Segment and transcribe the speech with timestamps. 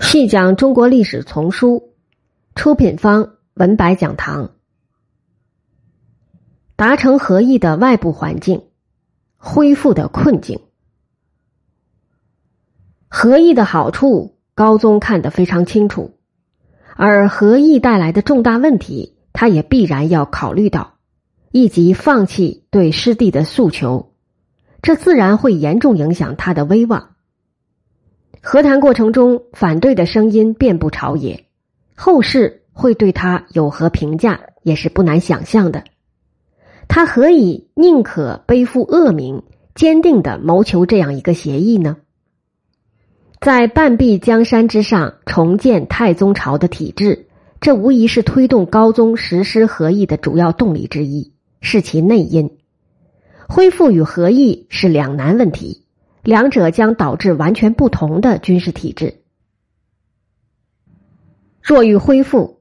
[0.00, 1.94] 细讲中国历史丛书，
[2.54, 4.52] 出品方文白讲堂。
[6.76, 8.62] 达成合议的外部环境，
[9.36, 10.60] 恢复的困境。
[13.08, 16.16] 合议的好处，高宗看得非常清楚，
[16.96, 20.94] 而合议带来的重大问题，他也必然要考虑到，
[21.50, 24.14] 以及放弃对失地的诉求，
[24.80, 27.16] 这自然会严重影响他的威望。
[28.40, 31.44] 和谈过程中，反对的声音遍布朝野，
[31.94, 35.84] 后世会对他有何评价，也是不难想象的。
[36.86, 39.42] 他何以宁可背负恶名，
[39.74, 41.96] 坚定的谋求这样一个协议呢？
[43.40, 47.26] 在半壁江山之上重建太宗朝的体制，
[47.60, 52.56] 这无疑是推动高宗实施和议的主要动力之一，是其内因。
[53.48, 55.84] 恢复与合议是两难问题。
[56.22, 59.22] 两者将导致完全不同的军事体制。
[61.62, 62.60] 若欲恢复，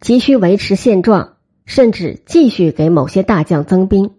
[0.00, 4.14] 急需维持现状，甚至继续给某些大将增兵，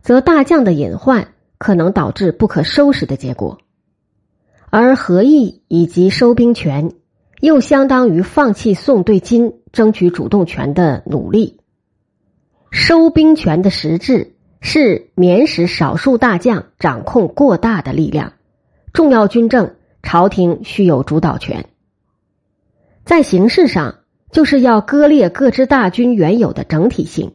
[0.00, 3.58] 则大将的隐患可能导致不可收拾的结果。
[4.70, 6.92] 而合议以及收兵权，
[7.40, 11.60] 又相当于放弃宋对金争取主动权的努力。
[12.70, 14.36] 收兵权的实质。
[14.60, 18.34] 是免使少数大将掌控过大的力量，
[18.92, 21.66] 重要军政朝廷需有主导权。
[23.04, 24.00] 在形式上，
[24.30, 27.32] 就是要割裂各支大军原有的整体性，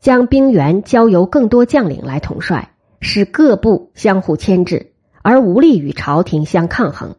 [0.00, 7.16] 将兵员交由更多将领来统帅，使各部相互牵制，而无力与朝廷相抗衡。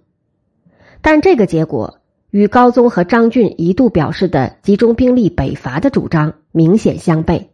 [1.01, 7.47] 但这个结果与高宗和张俊一度表示的集中兵力北伐的主张明显相悖。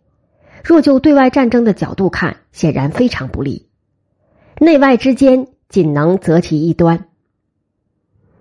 [0.63, 3.67] 若就对外战争的角度看，显然非常不利。
[4.59, 7.09] 内外之间仅能择其一端，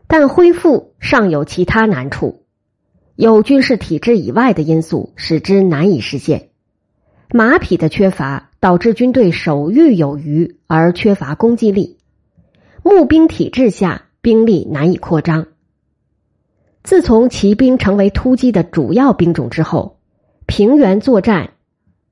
[0.07, 2.45] 但恢复尚有其他难处，
[3.17, 6.51] 有军事体制以外的因素使之难以实现。
[7.33, 11.99] 马匹的缺乏导致军队守御有余而缺乏攻击力，
[12.85, 15.49] 募兵体制下兵力难以扩张。
[16.85, 19.99] 自从骑兵成为突击的主要兵种之后，
[20.47, 21.55] 平原作战。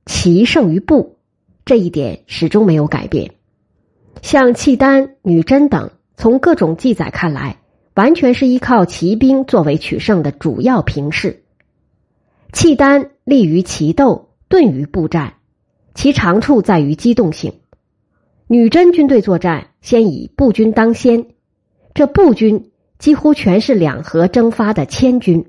[0.06, 1.16] 骑胜于步，
[1.64, 3.32] 这一点始终没有改变。
[4.22, 7.58] 像契丹、女真等，从各种记载看来，
[7.94, 11.42] 完全是依靠骑兵作为取胜的主要平势。
[12.52, 15.34] 契丹立于骑斗，顿于步战，
[15.94, 17.54] 其长处在于机动性。
[18.48, 21.26] 女真军队作战，先以步军当先，
[21.94, 25.46] 这步军几乎全是两河征发的千军，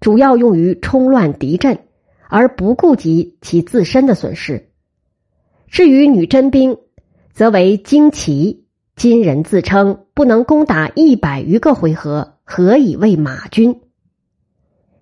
[0.00, 1.78] 主要用于冲乱敌阵。
[2.30, 4.70] 而不顾及其自身的损失。
[5.68, 6.78] 至于女真兵，
[7.32, 8.64] 则为精骑，
[8.96, 13.80] 金人自称不能攻打一百余个回合，何以为马军？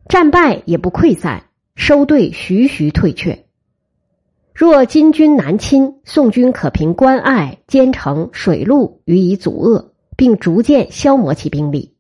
[0.09, 1.45] 战败也不溃散，
[1.77, 3.45] 收队徐徐退却。
[4.55, 11.95] 若金军南侵，宋军可凭关隘、坚城、水路予以阻遏，并逐渐消磨其兵力。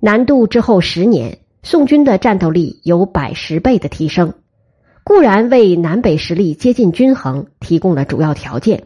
[0.00, 1.38] 南渡之后十年。
[1.70, 4.32] 宋军的战斗力有百十倍的提升，
[5.04, 8.84] 固然为南北实力接近均衡提供了主要条件，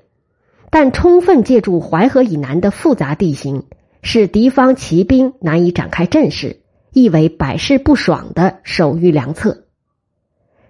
[0.69, 3.67] 但充分借助淮河以南的复杂地形，
[4.03, 6.57] 使敌方骑兵难以展开阵势，
[6.93, 9.63] 亦为百试不爽的守御良策。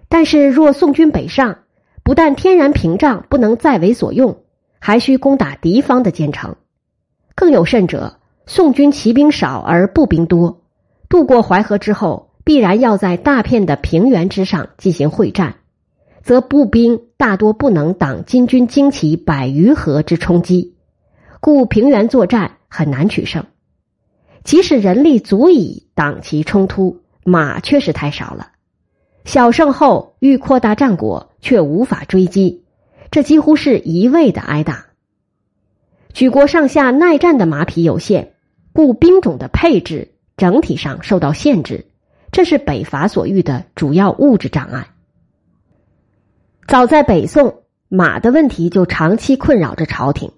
[0.07, 1.61] 但是，若宋军北上，
[2.03, 4.43] 不但天然屏障不能再为所用，
[4.77, 6.57] 还需攻打敌方的坚城。
[7.33, 10.59] 更有甚者，宋军骑兵少而步兵多。
[11.13, 15.57] 渡过淮河之后，必然要在大片的平原之上进行会战，
[16.23, 20.73] 则步兵大多不能挡金军旌旗百余合之冲击，
[21.39, 23.45] 故平原作战很难取胜。
[24.43, 28.49] 即使人力足以挡其冲突，马确实太少了。
[29.23, 32.63] 小胜后欲扩大战果，却无法追击，
[33.11, 34.87] 这几乎是一味的挨打。
[36.11, 38.33] 举国上下耐战的马匹有限，
[38.73, 40.12] 故兵种的配置。
[40.43, 41.85] 整体上受到限制，
[42.29, 44.87] 这是北伐所遇的主要物质障碍。
[46.67, 50.33] 早在北宋，马的问题就长期困扰着朝廷。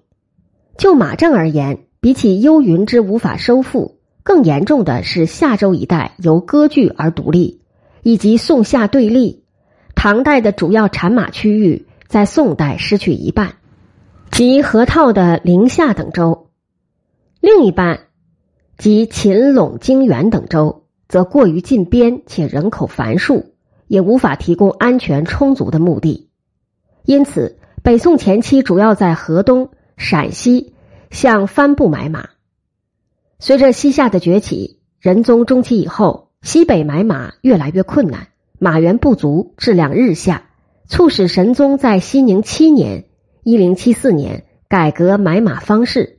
[0.78, 7.60] 就马政而言，比起幽云之无法收复，更严重的是夏州一带由割据而独立，
[8.04, 9.42] 以及宋夏对立。
[9.96, 13.56] 唐代的主要产马区域在宋代失去一半，
[14.30, 16.46] 即河套的临夏等州，
[17.40, 18.05] 另一半。
[18.78, 23.54] 及秦陇、泾原等州，则过于近边且人口繁数，
[23.86, 26.28] 也无法提供安全充足的墓地。
[27.04, 30.74] 因此，北宋前期主要在河东、陕西
[31.10, 32.28] 向帆布买马。
[33.38, 40.50] 随着西夏的崛起，仁宗中期以后，西北买马越来越困难，马源不足，质量日下，
[40.86, 43.04] 促使神宗在熙宁七年
[43.44, 46.18] （一零七四年）改革买马方式，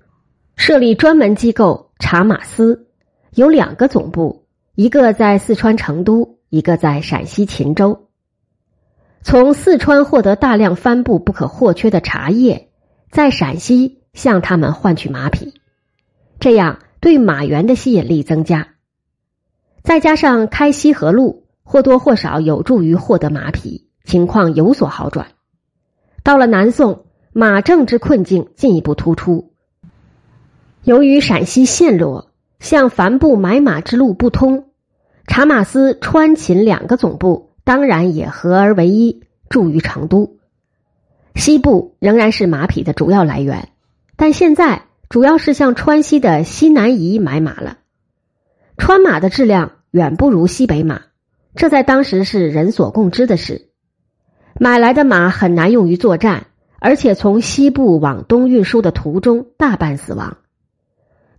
[0.55, 2.87] 设立专门机构查马司，
[3.33, 4.45] 有两个总部，
[4.75, 8.07] 一个在四川成都，一个在陕西秦州。
[9.23, 12.69] 从四川获得大量帆布不可或缺的茶叶，
[13.11, 15.53] 在陕西向他们换取马匹，
[16.39, 18.75] 这样对马源的吸引力增加。
[19.83, 25.27] 再加上开西河路，或多或少有助于获得马匹，情况有所好转。
[26.23, 29.53] 到了南宋，马政之困境进一步突出。
[30.87, 32.31] 由于陕西陷落，
[32.61, 34.69] 向樊布买马之路不通，
[35.25, 37.49] 查马司川秦两个总部。
[37.65, 40.37] 当然也合而为一，驻于成都。
[41.35, 43.67] 西部仍然是马匹的主要来源，
[44.15, 47.79] 但现在主要是向川西的西南夷买马了。
[48.77, 51.01] 川马的质量远不如西北马，
[51.53, 53.67] 这在当时是人所共知的事。
[54.57, 56.47] 买来的马很难用于作战，
[56.79, 60.37] 而且从西部往东运输的途中大半死亡。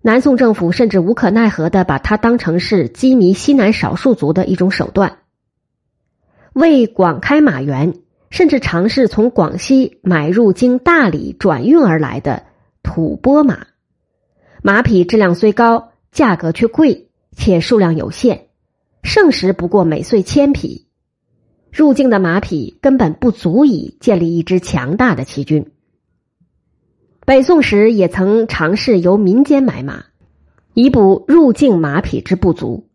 [0.08, 5.18] 南宋政府甚至无可奈何的把它当成是羁縻西南少数族的一种手段。
[6.54, 7.92] 为广开马源，
[8.30, 12.44] 甚至尝试从广西买入经大理转运而来的
[12.82, 13.66] 吐蕃马。
[14.62, 18.46] 马匹质量虽高，价格却贵，且数量有限，
[19.02, 20.86] 盛时不过每岁千匹。
[21.70, 25.70] 入境的马匹根本不足以建立一支强大的骑军。
[27.28, 30.06] 北宋时也曾尝试由民间买马，
[30.72, 32.88] 以补入境马匹之不足，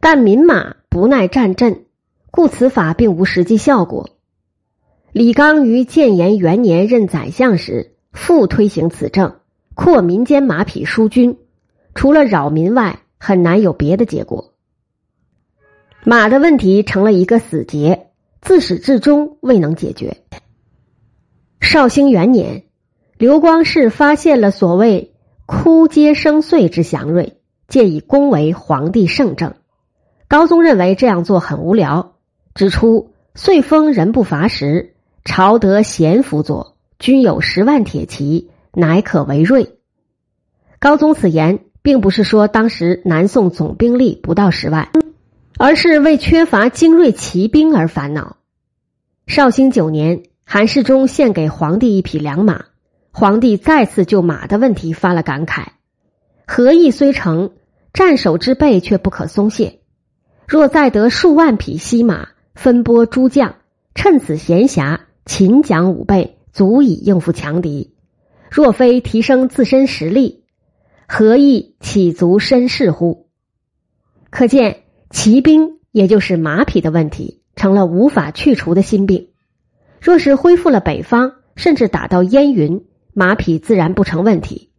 [0.00, 1.84] 但民马不耐战阵。
[2.32, 4.10] 故此法并无实际效果。
[5.12, 9.36] 李纲于建炎元年任宰相时，复推行此政，
[9.74, 11.38] 扩民间马匹输军，
[11.94, 14.52] 除了扰民外，很难有别的结果。
[16.02, 18.08] 马的问题成了一个死结，
[18.40, 20.16] 自始至终未能解决。
[21.60, 22.64] 绍兴元年，
[23.16, 25.12] 刘光世发现了所谓
[25.46, 27.36] “枯阶生穗”之祥瑞，
[27.68, 29.54] 借以恭维皇帝圣政。
[30.26, 32.14] 高宗认为这样做很无聊。
[32.56, 34.94] 指出，岁丰人不乏时，
[35.24, 39.76] 朝得贤辅佐，均有十万铁骑，乃可为瑞。
[40.80, 44.88] 高宗此言，并不是说当时南宋总兵力不到十万，
[45.56, 48.38] 而是为缺乏精锐骑兵而烦恼。
[49.28, 52.64] 绍兴九年，韩世忠献给皇帝一匹良马，
[53.16, 55.68] 皇帝再次就马的问题发了感慨：
[56.48, 57.52] 合议虽成，
[57.92, 59.78] 战守之备却不可松懈。
[60.48, 62.28] 若再得数万匹西马。
[62.54, 63.56] 分拨诸将，
[63.96, 67.94] 趁此闲暇，勤讲武备，足以应付强敌。
[68.48, 70.44] 若非提升自身实力，
[71.08, 73.26] 何意岂足身世乎？
[74.30, 79.30] 可见骑兵，也就是马匹的问题，成了无法去除的心病。
[80.00, 82.84] 若是恢复了北方，甚至打到燕云，
[83.14, 84.70] 马匹自然不成问题。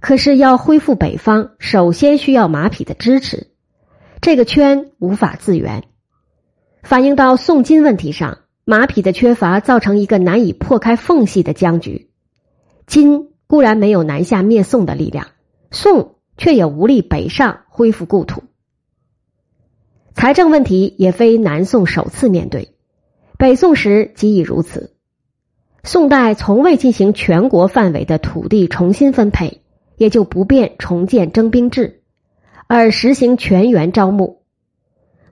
[0.00, 3.48] 可是要恢复北方，首先需要马匹的支持，
[4.20, 5.84] 这个圈无法自圆。
[6.82, 12.10] 反映到宋金问题上，马匹的缺乏造成一个难以破开缝隙的僵局。
[12.86, 15.28] 金固然没有南下灭宋的力量，
[15.70, 18.42] 宋却也无力北上恢复故土。
[20.14, 22.74] 财政问题也非南宋首次面对，
[23.38, 24.93] 北宋时即已如此。
[25.86, 29.60] 宋代从未进行全国范围的土地重新分配，
[29.98, 32.00] 也就不便重建征兵制，
[32.66, 34.40] 而实行全员招募。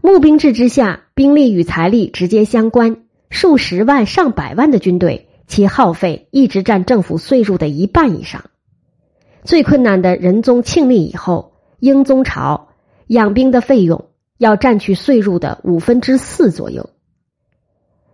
[0.03, 8.45] 募兵制之下，兵力与财力直接相关，数十万、上百万的军队，其耗费一直占政府税入的一半以上。
[9.45, 12.69] 最困难的仁宗庆历以后，英宗朝
[13.07, 16.91] 养兵的费用要占去税入的五分之四左右。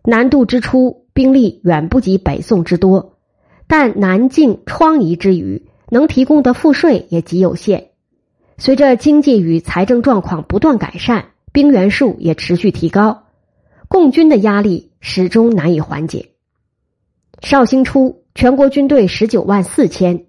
[0.04, 3.16] 南渡之初，兵力远不及北宋之多，
[3.66, 7.88] 但南境疮痍之余，能提供的赋税也极有限。
[8.56, 11.30] 随着经济与财政状况不断改善。
[11.50, 13.24] 兵员数也持续提高，
[13.88, 16.28] 共军的压力始终难以缓解。
[17.40, 20.26] 绍兴初，全国军队十九万四千。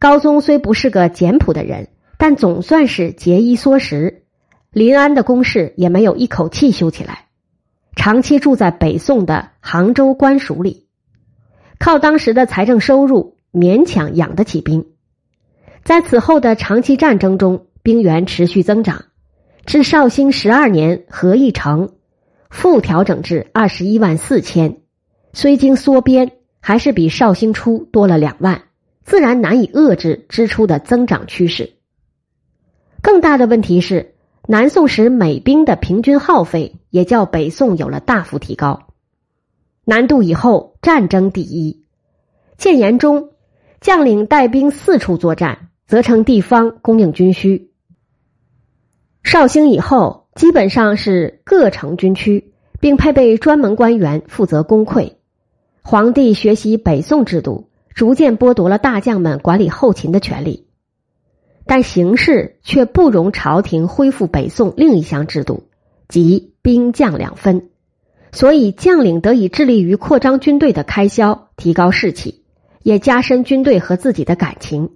[0.00, 4.24] 高宗虽不是个简朴的人，但总算是节衣缩食。
[4.72, 7.23] 临安的工事也没有一口气修起来，
[7.96, 10.86] 长期住在北宋的杭州官署里，
[11.78, 14.86] 靠当时的财政收入勉强养得起兵。
[15.84, 19.04] 在此后的长期战争中，兵员持续增长。
[19.66, 21.92] 至绍兴十二年，合议成，
[22.50, 24.78] 复调整至二十一万四千，
[25.32, 28.64] 虽经缩编，还是比绍兴初多了两万，
[29.04, 31.74] 自然难以遏制支出的增长趋势。
[33.02, 34.13] 更大的问题是，
[34.46, 38.88] 南宋时每兵的平均耗费也较北宋有了大幅提高。
[39.86, 41.82] 南渡以后，战争第一。
[42.58, 43.30] 建言中，
[43.80, 47.70] 将领带兵四处作战，责成地方供应军需。
[49.22, 55.14] 绍兴以后，基本上是各城军区，并配备专门官员负责公溃。
[55.80, 60.63] 皇帝学习北宋制度，逐渐剥夺了大将们管理后勤的权利。
[61.66, 65.64] 但形势却不容朝廷恢复北宋另一项制度，
[66.08, 67.70] 即兵将两分，
[68.32, 72.42] 所以将领得以致力于扩张军队的开销，提高士气，
[72.82, 74.90] 也加深军队和自己的感情。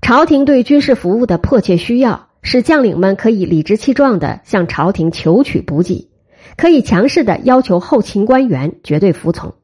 [0.00, 6.10] 朝廷对军事服务的迫切需要，使将领们可以理直气壮的向朝廷求取补给，
[6.56, 9.54] 可以强势的要求后勤官员绝对服从。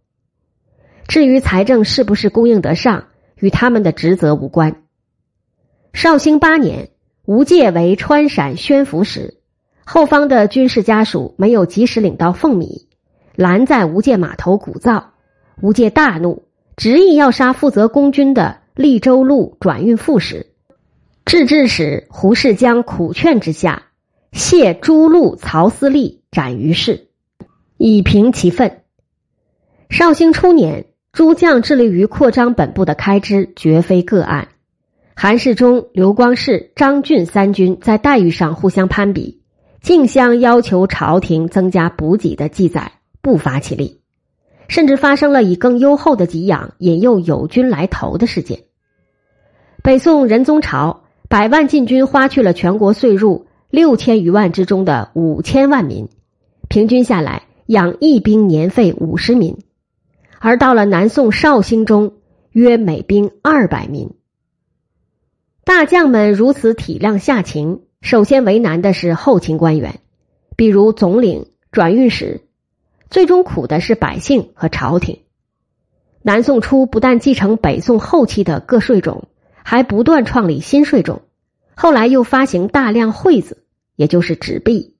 [1.07, 3.05] 至于财政是不是供应得上，
[3.37, 4.82] 与他们的职责无关。
[5.93, 6.89] 绍兴八年，
[7.27, 9.39] 吴介为川陕宣抚使，
[9.85, 12.89] 后方的军事家属没有及时领到俸米，
[13.37, 15.05] 拦在吴介码头鼓噪。
[15.61, 16.45] 吴介大怒，
[16.77, 20.47] 执意要杀负责攻军的利州路转运副使。
[21.25, 23.85] 制置使胡世江苦劝之下，
[24.33, 27.09] 谢诸路曹思立斩于市，
[27.77, 28.81] 以平其愤。
[29.91, 34.49] 绍兴初年，诸将致力于扩张本部的开支，绝非个案。
[35.15, 39.43] 韩世忠、刘光世、张俊三军在待遇上互相攀比，
[39.81, 44.01] 竞相要求朝廷增加补给的记载不乏其例，
[44.69, 48.65] 甚至发生了以更优厚的给养引诱友军来投的事件。
[49.83, 56.09] 北宋仁宗朝百万禁军花去了全国税入六千余万之中的五千万民，
[56.69, 59.59] 平均下来养一兵年费五十民，
[60.41, 62.15] 而到了南宋绍兴中，
[62.51, 64.11] 约每兵二百民。
[65.65, 70.01] 大将们如此体谅下情，首先为难的是后勤官员，
[70.57, 72.41] 比如总领、转运使；
[73.11, 75.21] 最终苦的是百姓和朝廷。
[76.21, 79.29] 南宋初不但继承北宋后期的各税种，
[79.63, 81.23] 还不断创立新税种，
[81.77, 83.63] 后来又发行大量汇子，
[83.95, 84.97] 也就是纸币，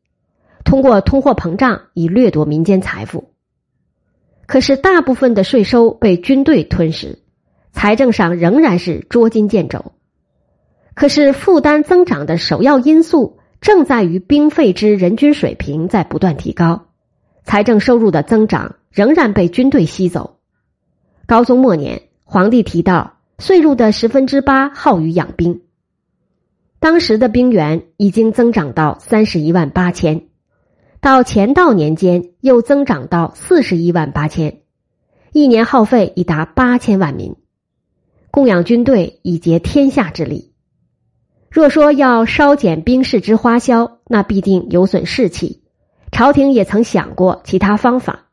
[0.65, 3.33] 通过通货膨胀以掠夺民间财富。
[4.47, 7.19] 可是大部分的税收被军队吞噬，
[7.73, 9.93] 财政上仍然是捉襟见肘。
[10.95, 16.87] 可是负担增长的首要因素正在于兵费之人均水平在不断提高，
[17.45, 20.37] 财政收入的增长仍然被军队吸走。
[21.27, 25.63] 高宗末年，皇帝提到税入的十分之八耗于养兵，
[26.79, 30.27] 当时的兵员已经增长到三十一万八千，
[31.01, 34.61] 到乾道年间又增长到四十一万八千，
[35.33, 37.35] 一年耗费已达八千万民，
[38.31, 40.52] 供养军队以竭天下之力。
[41.53, 45.63] 若说要稍减兵士之花销，那必定有损士气。
[46.11, 48.29] 朝廷也曾想过其他方法，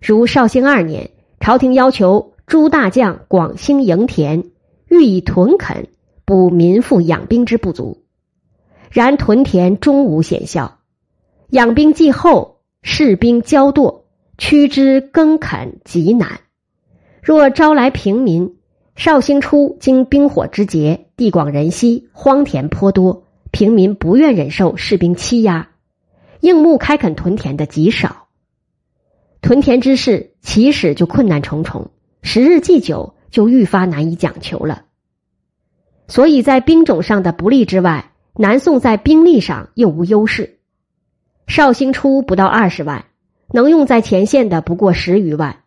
[0.00, 4.44] 如绍兴二年，朝廷要求诸大将广兴营田，
[4.88, 5.88] 欲以屯垦
[6.24, 8.04] 补民富养兵之不足。
[8.90, 10.78] 然屯田终无显效，
[11.50, 14.04] 养兵既厚，士兵骄惰，
[14.38, 16.40] 驱之耕垦极难。
[17.22, 18.56] 若招来平民。
[18.94, 25.70] 绍兴初，经兵火之劫，地广人稀，荒田颇多，平民不愿忍受士兵欺压，
[26.40, 28.28] 硬木开垦屯田的极少。
[29.40, 31.90] 屯田之事起始就困难重重，
[32.22, 34.84] 时日既久，就愈发难以讲求了。
[36.06, 40.58] 所以在兵种上的不利之外，南宋在兵力上又无优势。
[41.46, 43.06] 绍兴初不到二十万，
[43.50, 45.64] 能用在前线的不过十余万，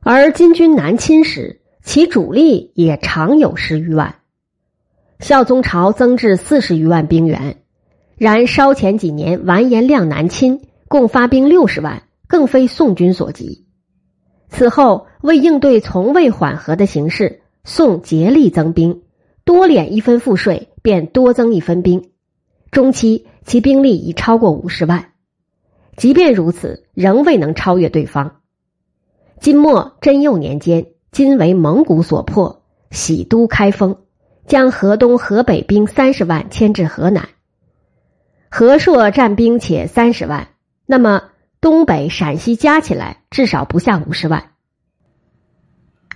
[0.00, 1.60] 而金军南侵时。
[1.88, 4.16] 其主力也常有十余万，
[5.20, 7.62] 孝宗朝增至四十余万兵员，
[8.18, 13.64] 然稍前几年完颜亮南侵，共发兵六十万，更非宋军所及。
[14.50, 19.04] 此后为应对从未缓和的形势，宋竭力增兵，
[19.44, 22.10] 多敛一分赋税，便多增一分兵。
[22.70, 25.12] 中期其兵力已超过五十万，
[25.96, 28.42] 即便如此，仍未能超越对方。
[29.40, 30.88] 金末贞佑年间。
[31.10, 33.96] 今为蒙古所破，喜都开封，
[34.46, 37.28] 将河东、河北兵三十万迁至河南。
[38.50, 40.48] 河朔战兵且三十万，
[40.86, 44.52] 那么东北、陕西加起来至少不下五十万。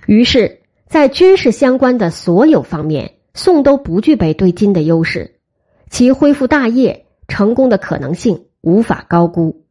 [0.05, 5.39] 于是，在军事相关的所有方面，宋都不具备对金的优势，
[5.89, 9.62] 其恢复大业成功的可能性无法高估。